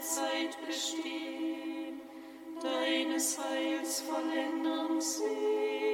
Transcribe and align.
Zeit 0.00 0.56
bestehen, 0.66 2.00
deines 2.62 3.38
Heils 3.38 4.00
vollendungsweg. 4.02 5.87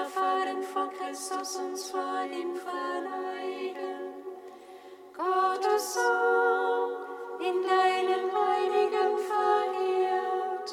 der 0.00 0.62
von 0.62 0.90
Christus 0.90 1.56
uns 1.56 1.90
vor 1.90 2.22
ihm 2.24 2.54
verneigen. 2.56 4.24
Gottes 5.16 5.94
Sohn, 5.94 6.90
in 7.40 7.62
deinen 7.62 8.32
Heiligen 8.32 9.18
verehrt, 9.18 10.70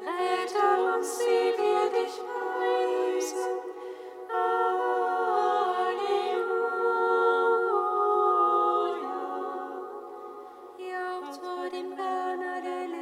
rette 0.00 0.66
uns, 0.94 1.18
die 1.18 1.52
wir 1.58 1.90
dich 1.90 2.14
preisen. 2.30 3.54
Alleluia. 4.28 4.82
Jauchzt 10.78 11.40
vor 11.40 11.64
dem 11.70 11.90
Herrn, 11.96 12.40
Alleluia. 12.40 13.01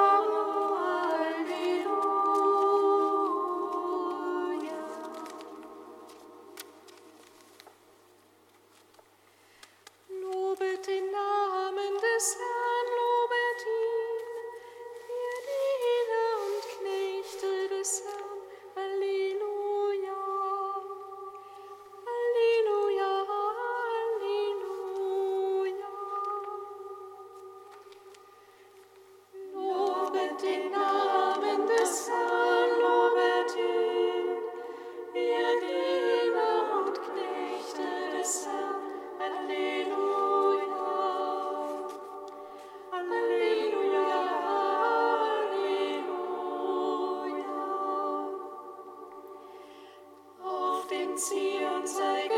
sie 51.21 51.59
uns 51.63 51.97
ein 51.99 52.30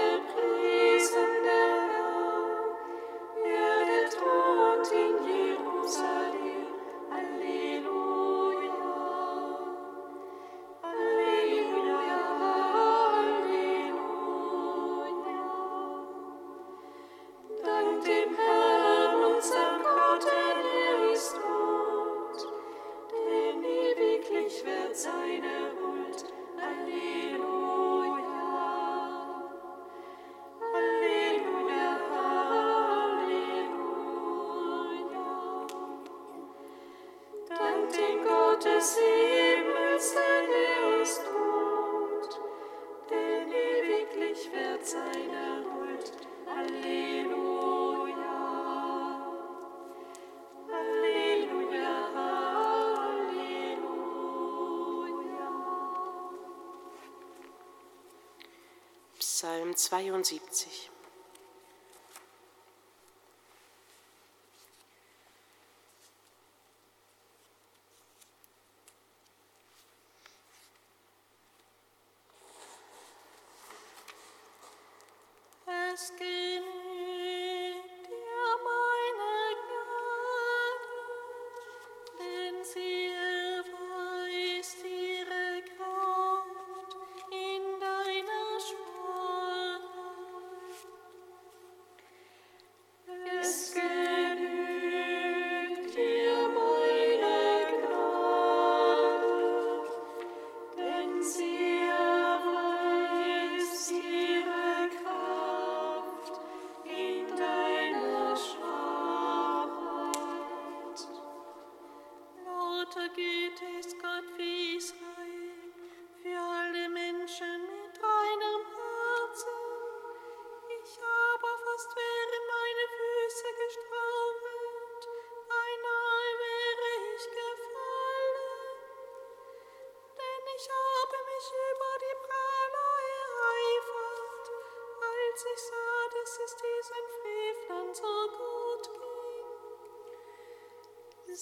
Psalm 59.44 59.74
72. 59.76 60.93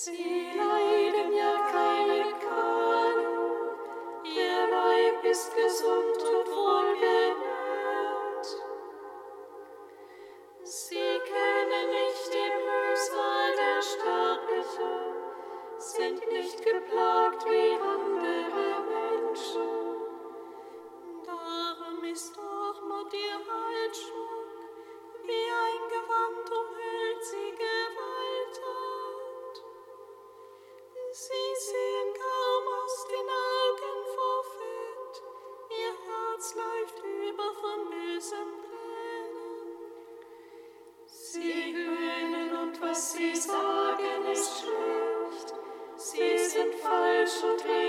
Ihr 0.08 0.16
Leib 4.72 5.24
ist 5.24 5.52
gesund. 5.56 6.21
was 43.02 43.14
sie 43.14 43.36
sagen, 43.36 44.32
ist 44.32 44.60
schlecht. 44.60 45.56
Sie 45.98 46.38
sind 46.38 46.76
falsch 46.76 47.44
und 47.44 47.66
richtig. 47.66 47.81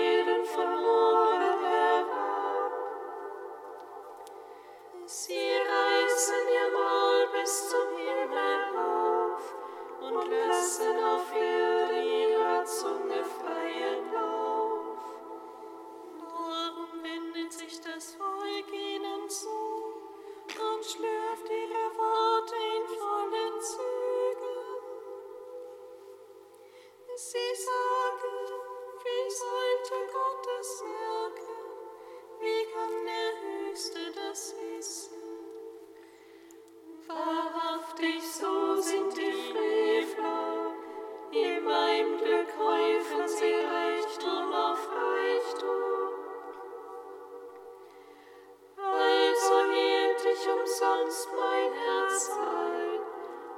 sollst 50.93 51.29
mein 51.33 51.71
Herz 51.73 52.29
ein 52.29 53.01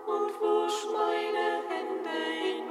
und 0.06 0.42
wusch 0.42 0.86
meine 0.94 1.64
Hände 1.68 2.60
in 2.60 2.65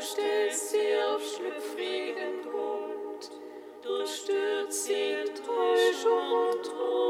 stellst 0.00 0.70
sie 0.70 0.96
auf 1.14 1.22
schlüpfrigen 1.22 2.42
Grund, 2.42 3.30
du 3.82 4.06
stürzt 4.06 4.84
sie 4.84 5.12
Enttäuschung 5.12 6.32
und 6.32 6.64
Tod. 6.64 7.09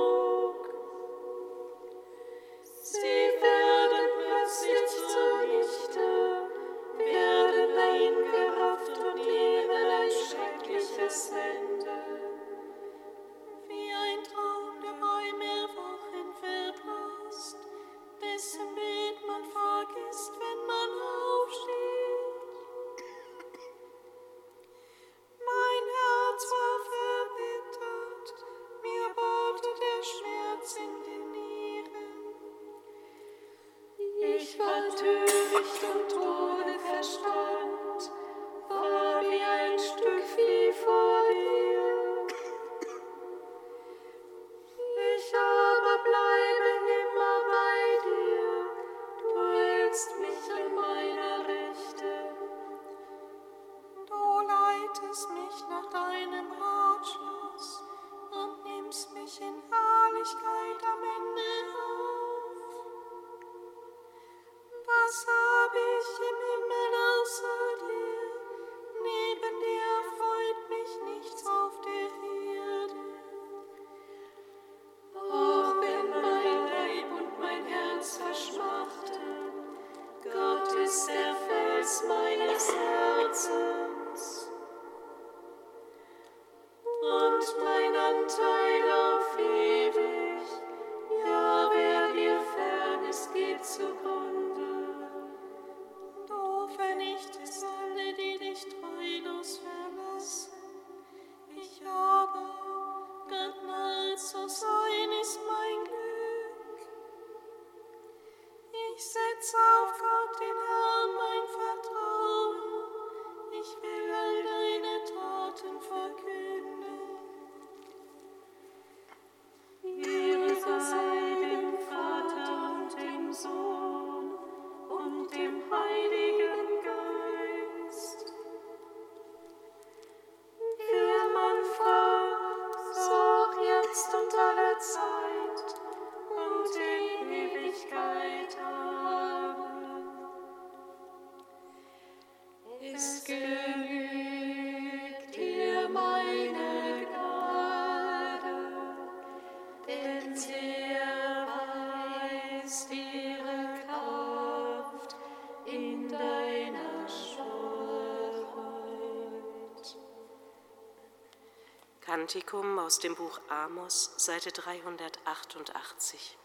Kantikum 162.31 162.79
aus 162.79 163.01
dem 163.01 163.17
Buch 163.17 163.41
Amos, 163.49 164.13
Seite 164.17 164.53
388. 164.53 166.39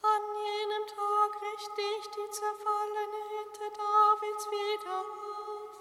An 0.00 0.22
jenem 0.46 0.86
Tag 0.86 1.42
richte 1.42 1.82
ich 1.98 2.06
die 2.08 2.30
zerfallene 2.30 3.20
Hütte 3.28 3.68
Davids 3.76 4.46
wieder 4.50 5.00
auf. 5.00 5.76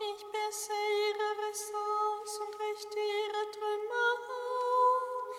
Ich 0.00 0.26
besse 0.32 0.72
ihre 0.72 1.46
Risse 1.46 1.76
aus 1.76 2.40
und 2.40 2.58
richte 2.58 2.98
ihre 2.98 3.50
Trümmer 3.52 4.12
auf. 4.18 5.36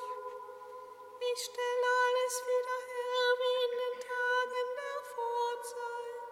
Ich 1.34 1.44
stelle 1.44 1.88
alles 2.08 2.44
wieder 2.48 2.80
her 2.88 3.27
wie 3.41 3.60
in 3.65 3.74
den 3.82 3.96
Tagen 4.08 4.68
der 4.80 5.00
Vorzeit, 5.03 6.32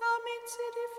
damit 0.00 0.48
sie 0.48 0.70
die 0.74 0.98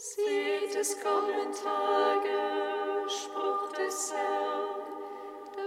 Seht, 0.00 0.76
es 0.76 0.96
kommen 1.00 1.52
Tage, 1.52 3.08
Spruch 3.08 3.72
des 3.72 4.14
Herrn, 4.14 4.78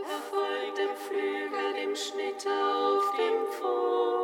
erfolgt 0.05 0.77
dem 0.77 0.95
Flügel 0.95 1.73
dem 1.73 1.93
Schnitt 1.93 2.47
auf 2.47 3.13
dem 3.17 3.45
Fuß. 3.59 4.20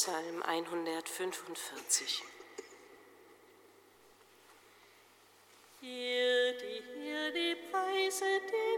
Psalm 0.00 0.44
145. 0.44 2.22
Hier 5.80 6.52
die 6.56 6.82
Herde 7.00 7.56
preise 7.68 8.24
den 8.24 8.77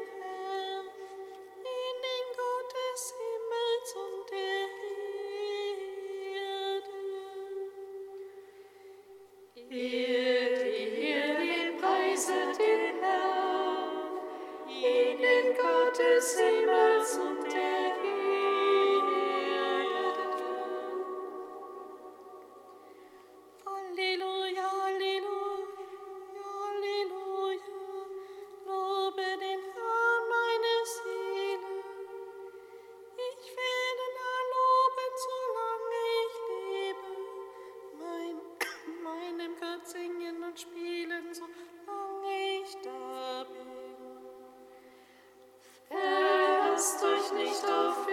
Lasst 46.81 47.03
euch 47.03 47.33
nicht 47.35 47.63
auf 47.67 48.07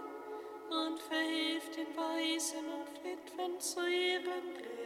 und 0.70 1.02
verhilft 1.02 1.76
den 1.78 1.96
Waisen 1.96 2.66
und 2.66 3.04
Witwen 3.04 3.60
zu 3.60 3.80
ihrem 3.80 4.54
Glück. 4.56 4.77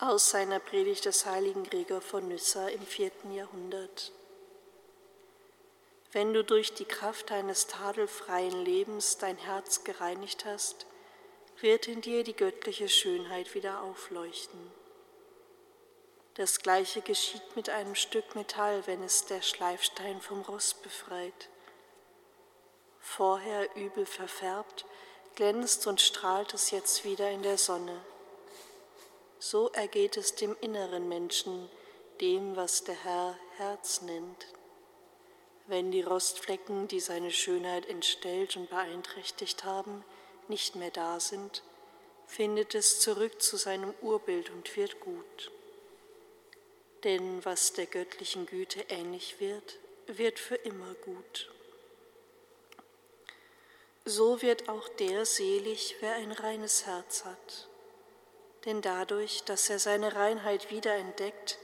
aus 0.00 0.30
seiner 0.30 0.60
Predigt 0.60 1.04
des 1.04 1.26
heiligen 1.26 1.62
Gregor 1.64 2.00
von 2.00 2.26
Nyssa 2.28 2.68
im 2.68 2.86
vierten 2.86 3.32
Jahrhundert. 3.32 4.12
Wenn 6.12 6.32
du 6.32 6.42
durch 6.42 6.72
die 6.74 6.86
Kraft 6.86 7.30
deines 7.30 7.66
tadelfreien 7.66 8.64
Lebens 8.64 9.18
dein 9.18 9.36
Herz 9.36 9.84
gereinigt 9.84 10.44
hast, 10.46 10.86
wird 11.60 11.86
in 11.86 12.00
dir 12.00 12.24
die 12.24 12.34
göttliche 12.34 12.88
Schönheit 12.88 13.54
wieder 13.54 13.82
aufleuchten. 13.82 14.72
Das 16.34 16.60
gleiche 16.60 17.02
geschieht 17.02 17.54
mit 17.54 17.68
einem 17.68 17.94
Stück 17.94 18.34
Metall, 18.34 18.86
wenn 18.86 19.02
es 19.02 19.26
der 19.26 19.42
Schleifstein 19.42 20.22
vom 20.22 20.40
Rost 20.40 20.82
befreit. 20.82 21.48
Vorher 23.00 23.76
übel 23.76 24.06
verfärbt, 24.06 24.86
glänzt 25.34 25.86
und 25.86 26.00
strahlt 26.00 26.54
es 26.54 26.70
jetzt 26.70 27.04
wieder 27.04 27.30
in 27.30 27.42
der 27.42 27.58
Sonne 27.58 28.00
so 29.40 29.70
ergeht 29.70 30.18
es 30.18 30.34
dem 30.34 30.54
inneren 30.60 31.08
Menschen, 31.08 31.70
dem, 32.20 32.56
was 32.56 32.84
der 32.84 32.94
Herr 32.94 33.38
Herz 33.56 34.02
nennt. 34.02 34.46
Wenn 35.66 35.90
die 35.90 36.02
Rostflecken, 36.02 36.88
die 36.88 37.00
seine 37.00 37.30
Schönheit 37.30 37.86
entstellt 37.86 38.56
und 38.56 38.68
beeinträchtigt 38.68 39.64
haben, 39.64 40.04
nicht 40.48 40.76
mehr 40.76 40.90
da 40.90 41.18
sind, 41.20 41.62
findet 42.26 42.74
es 42.74 43.00
zurück 43.00 43.40
zu 43.40 43.56
seinem 43.56 43.94
Urbild 44.02 44.50
und 44.50 44.76
wird 44.76 45.00
gut. 45.00 45.50
Denn 47.04 47.42
was 47.44 47.72
der 47.72 47.86
göttlichen 47.86 48.44
Güte 48.44 48.84
ähnlich 48.90 49.40
wird, 49.40 49.78
wird 50.06 50.38
für 50.38 50.56
immer 50.56 50.92
gut. 51.06 51.50
So 54.04 54.42
wird 54.42 54.68
auch 54.68 54.88
der 54.88 55.24
selig, 55.24 55.96
wer 56.00 56.16
ein 56.16 56.32
reines 56.32 56.84
Herz 56.84 57.24
hat 57.24 57.69
denn 58.64 58.82
dadurch, 58.82 59.42
dass 59.44 59.70
er 59.70 59.78
seine 59.78 60.14
Reinheit 60.14 60.70
wieder 60.70 60.94
entdeckt, 60.94 61.58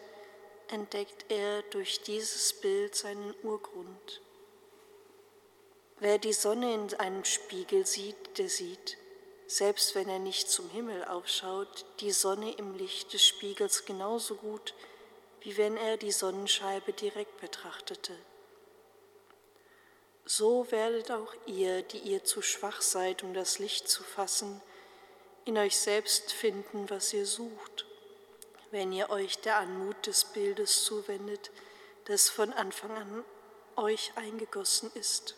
entdeckt 0.69 1.27
er 1.29 1.63
durch 1.63 2.03
dieses 2.03 2.55
Bild 2.55 2.95
seinen 2.95 3.35
Urgrund. 3.43 4.23
Wer 5.99 6.19
die 6.19 6.33
Sonne 6.33 6.75
in 6.75 6.95
einem 6.95 7.25
Spiegel 7.25 7.87
sieht, 7.87 8.39
der 8.39 8.49
sieht, 8.49 8.99
selbst 9.47 9.95
wenn 9.95 10.09
er 10.09 10.19
nicht 10.19 10.51
zum 10.51 10.69
Himmel 10.71 11.05
aufschaut, 11.05 11.87
die 12.01 12.11
Sonne 12.13 12.53
im 12.53 12.75
Licht 12.77 13.13
des 13.13 13.25
Spiegels 13.25 13.85
genauso 13.85 14.35
gut, 14.35 14.75
wie 15.41 15.57
wenn 15.57 15.77
er 15.77 15.97
die 15.97 16.11
Sonnenscheibe 16.11 16.93
direkt 16.93 17.41
betrachtete. 17.41 18.13
So 20.25 20.71
werdet 20.73 21.13
auch 21.13 21.33
ihr, 21.47 21.83
die 21.83 21.99
ihr 21.99 22.25
zu 22.25 22.43
schwach 22.43 22.81
seid, 22.83 23.23
um 23.23 23.33
das 23.33 23.61
Licht 23.61 23.89
zu 23.89 24.03
fassen, 24.03 24.61
in 25.47 25.57
euch 25.57 25.77
selbst 25.79 26.33
finden, 26.33 26.91
was 26.91 27.15
ihr 27.15 27.25
sucht, 27.25 27.87
wenn 28.73 28.93
ihr 28.93 29.11
euch 29.11 29.39
der 29.39 29.57
Anmut 29.57 30.07
des 30.07 30.25
Bildes 30.25 30.85
zuwendet, 30.85 31.51
das 32.05 32.29
von 32.29 32.53
Anfang 32.53 32.91
an 32.91 33.25
euch 33.77 34.13
eingegossen 34.17 34.91
ist. 34.95 35.37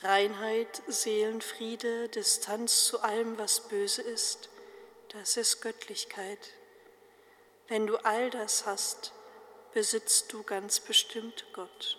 Reinheit, 0.00 0.82
Seelenfriede, 0.88 2.08
Distanz 2.08 2.86
zu 2.86 3.00
allem, 3.00 3.38
was 3.38 3.68
böse 3.68 4.02
ist, 4.02 4.48
das 5.10 5.36
ist 5.36 5.60
Göttlichkeit. 5.60 6.54
Wenn 7.68 7.86
du 7.86 7.98
all 7.98 8.30
das 8.30 8.64
hast, 8.64 9.12
besitzt 9.74 10.32
du 10.32 10.42
ganz 10.42 10.80
bestimmt 10.80 11.44
Gott. 11.52 11.98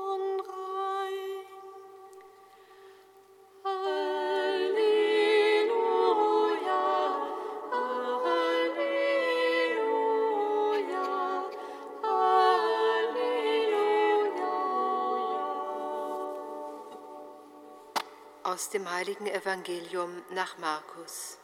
heiligen 18.89 19.27
Evangelium 19.27 20.21
nach 20.31 20.57
Markus. 20.57 21.37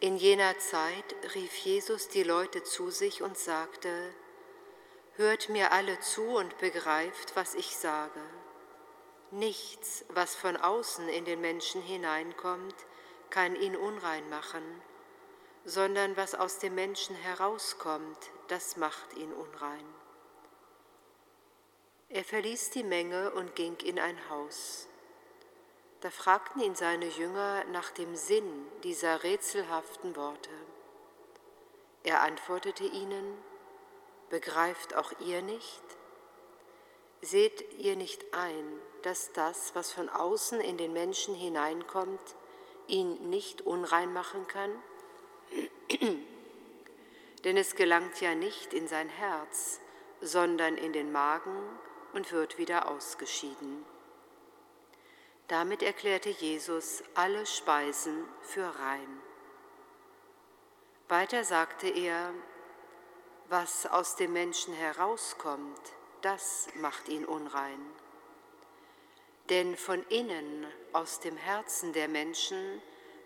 In 0.00 0.16
jener 0.16 0.58
Zeit 0.58 1.34
rief 1.34 1.54
Jesus 1.56 2.08
die 2.08 2.24
Leute 2.24 2.62
zu 2.62 2.90
sich 2.90 3.22
und 3.22 3.38
sagte, 3.38 4.12
Hört 5.16 5.48
mir 5.48 5.72
alle 5.72 6.00
zu 6.00 6.22
und 6.22 6.58
begreift, 6.58 7.36
was 7.36 7.54
ich 7.54 7.76
sage. 7.76 8.20
Nichts, 9.30 10.04
was 10.08 10.34
von 10.34 10.56
außen 10.56 11.08
in 11.08 11.24
den 11.24 11.40
Menschen 11.40 11.82
hineinkommt, 11.82 12.74
kann 13.30 13.56
ihn 13.56 13.76
unrein 13.76 14.28
machen, 14.28 14.82
sondern 15.64 16.16
was 16.16 16.34
aus 16.34 16.58
dem 16.58 16.74
Menschen 16.74 17.16
herauskommt, 17.16 18.30
das 18.48 18.76
macht 18.76 19.14
ihn 19.16 19.32
unrein. 19.32 20.01
Er 22.14 22.24
verließ 22.24 22.68
die 22.68 22.84
Menge 22.84 23.30
und 23.30 23.56
ging 23.56 23.74
in 23.78 23.98
ein 23.98 24.18
Haus. 24.28 24.86
Da 26.02 26.10
fragten 26.10 26.60
ihn 26.60 26.74
seine 26.74 27.06
Jünger 27.06 27.64
nach 27.72 27.90
dem 27.90 28.16
Sinn 28.16 28.66
dieser 28.84 29.22
rätselhaften 29.22 30.14
Worte. 30.14 30.50
Er 32.02 32.20
antwortete 32.20 32.84
ihnen, 32.84 33.38
Begreift 34.28 34.94
auch 34.94 35.12
ihr 35.20 35.40
nicht? 35.40 35.82
Seht 37.22 37.78
ihr 37.78 37.96
nicht 37.96 38.34
ein, 38.34 38.78
dass 39.02 39.32
das, 39.32 39.74
was 39.74 39.90
von 39.90 40.10
außen 40.10 40.60
in 40.60 40.76
den 40.76 40.92
Menschen 40.92 41.34
hineinkommt, 41.34 42.34
ihn 42.88 43.30
nicht 43.30 43.62
unrein 43.62 44.12
machen 44.12 44.46
kann? 44.48 44.70
Denn 47.44 47.56
es 47.56 47.74
gelangt 47.74 48.20
ja 48.20 48.34
nicht 48.34 48.74
in 48.74 48.86
sein 48.86 49.08
Herz, 49.08 49.80
sondern 50.20 50.76
in 50.76 50.92
den 50.92 51.10
Magen 51.10 51.78
und 52.12 52.32
wird 52.32 52.58
wieder 52.58 52.88
ausgeschieden. 52.88 53.84
Damit 55.48 55.82
erklärte 55.82 56.30
Jesus 56.30 57.02
alle 57.14 57.44
Speisen 57.46 58.24
für 58.40 58.66
rein. 58.78 59.20
Weiter 61.08 61.44
sagte 61.44 61.88
er, 61.88 62.32
was 63.48 63.84
aus 63.86 64.16
dem 64.16 64.32
Menschen 64.32 64.72
herauskommt, 64.72 65.92
das 66.22 66.68
macht 66.76 67.08
ihn 67.08 67.24
unrein. 67.24 67.84
Denn 69.50 69.76
von 69.76 70.02
innen, 70.04 70.66
aus 70.92 71.20
dem 71.20 71.36
Herzen 71.36 71.92
der 71.92 72.08
Menschen, 72.08 72.80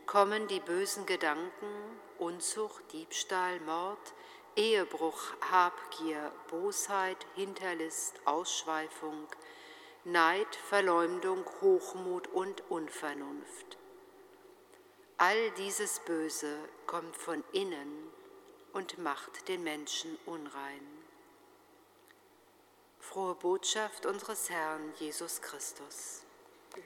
kommen 0.06 0.48
die 0.48 0.60
bösen 0.60 1.06
Gedanken, 1.06 2.00
Unzucht, 2.18 2.92
Diebstahl, 2.92 3.60
Mord, 3.60 4.14
Ehebruch, 4.56 5.34
Habgier, 5.50 6.32
Bosheit, 6.48 7.26
Hinterlist, 7.34 8.14
Ausschweifung, 8.24 9.28
Neid, 10.04 10.56
Verleumdung, 10.68 11.44
Hochmut 11.60 12.28
und 12.28 12.62
Unvernunft. 12.70 13.76
All 15.18 15.50
dieses 15.52 16.00
Böse 16.00 16.56
kommt 16.86 17.16
von 17.16 17.44
innen 17.52 18.10
und 18.72 18.98
macht 18.98 19.48
den 19.48 19.62
Menschen 19.62 20.18
unrein. 20.26 20.86
Frohe 22.98 23.34
Botschaft 23.34 24.04
unseres 24.04 24.50
Herrn 24.50 24.92
Jesus 24.98 25.40
Christus. 25.40 26.22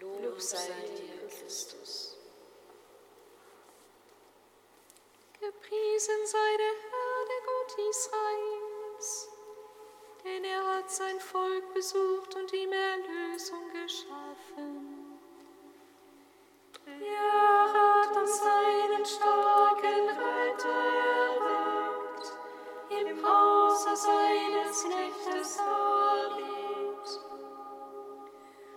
Lob 0.01 0.41
sei 0.41 0.69
dir, 0.97 1.29
Christus. 1.29 2.20
Gepriesen 5.41 6.27
sei 6.27 6.57
der 6.59 6.67
Herr, 6.67 7.25
der 7.31 7.41
Gott 7.47 7.73
Israels, 7.89 9.29
denn 10.23 10.45
er 10.45 10.67
hat 10.67 10.91
sein 10.91 11.19
Volk 11.19 11.73
besucht 11.73 12.37
und 12.37 12.53
ihm 12.53 12.71
Erlösung 12.71 13.73
geschaffen. 13.73 15.19
Er 16.85 17.73
hat 17.73 18.15
uns 18.15 18.39
seinen 18.39 19.07
starken 19.07 20.09
Retter 20.11 20.69
erweckt, 21.25 22.33
im 22.91 23.27
Hause 23.27 23.97
seines 23.97 24.85
Knechtes 24.85 25.57
David. 25.57 27.07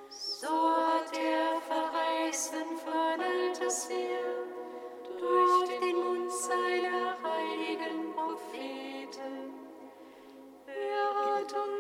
So 0.10 0.48
hat 0.48 1.18
er 1.18 1.60
verheißen 1.60 2.78
von 2.78 3.22
alters 3.22 3.90
her, 3.90 4.43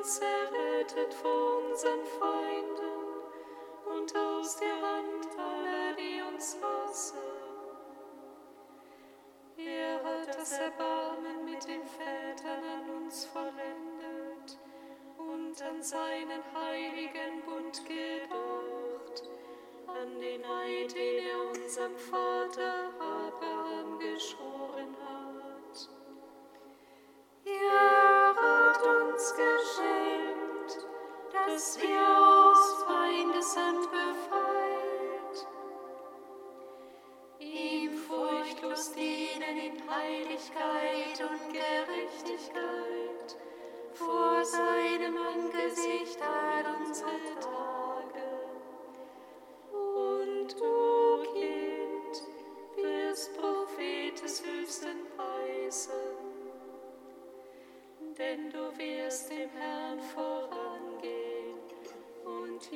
uns 0.03 0.19
errettet 0.19 1.13
vor 1.13 1.59
unseren 1.59 2.05
Feinden 2.19 3.03
und 3.85 4.13
aus 4.17 4.57
der 4.57 4.75
Hand 4.81 5.27
aller, 5.39 5.95
die 5.95 6.21
uns 6.21 6.57
hassen. 6.61 7.19
Er 9.55 10.03
hat 10.03 10.27
das 10.27 10.51
Erbarmen 10.59 11.45
mit 11.45 11.65
den 11.65 11.85
Vätern 11.85 12.63
an 12.65 12.89
uns 12.97 13.23
vollendet 13.27 14.57
und 15.17 15.61
an 15.61 15.81
seinen 15.81 16.43
heiligen 16.53 17.41
Bund 17.45 17.81
gedacht, 17.85 19.29
an 19.87 20.19
den 20.19 20.43
Eid, 20.43 20.93
den 20.93 21.25
er 21.27 21.63
unserem 21.63 21.97
Vater 21.97 22.87
hat. 22.87 22.92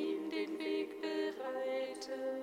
ihm 0.08 0.30
den 0.30 0.60
Weg 0.60 1.02
bereiten. 1.02 2.37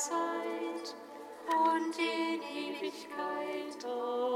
Zeit 0.00 0.94
und 1.46 1.98
in 1.98 2.40
Ewigkeit. 2.40 3.84
Amen. 3.84 4.29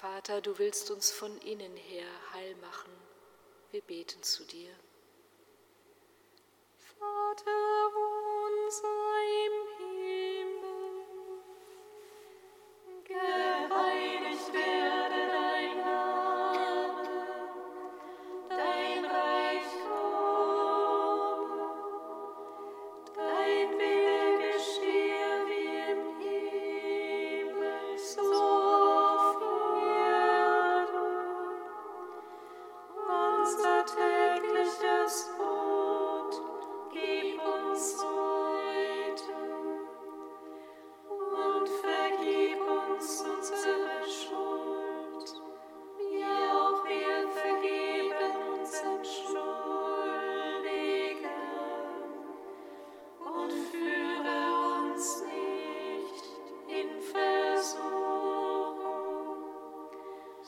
Vater, 0.00 0.40
du 0.40 0.58
willst 0.58 0.90
uns 0.90 1.12
von 1.12 1.38
innen 1.38 1.76
her 1.76 2.08
heil 2.32 2.56
machen. 2.56 2.90
Wir 3.70 3.80
beten 3.80 4.20
zu 4.24 4.42
dir. 4.44 4.74
Vater, 6.98 7.92
wo 7.94 8.13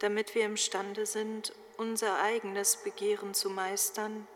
damit 0.00 0.34
wir 0.34 0.44
imstande 0.44 1.06
sind, 1.06 1.52
unser 1.76 2.20
eigenes 2.20 2.76
Begehren 2.76 3.34
zu 3.34 3.50
meistern 3.50 4.26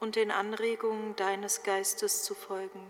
und 0.00 0.16
den 0.16 0.30
Anregungen 0.30 1.16
deines 1.16 1.62
Geistes 1.62 2.22
zu 2.22 2.34
folgen. 2.34 2.80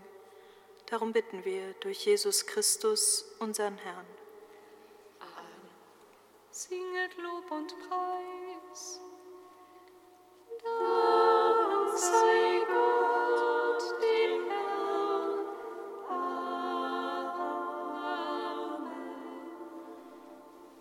Darum 0.87 1.13
bitten 1.13 1.45
wir 1.45 1.73
durch 1.81 2.05
Jesus 2.05 2.47
Christus, 2.47 3.25
unseren 3.39 3.77
Herrn. 3.79 4.07
Amen. 5.21 5.71
Singet 6.51 7.17
Lob 7.19 7.51
und 7.51 7.75
Preis. 7.89 8.26